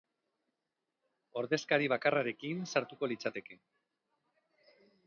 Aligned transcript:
Ordezkari 1.41 1.91
bakarrarekin 1.93 2.65
sartuko 2.73 3.13
litzateke. 3.13 3.63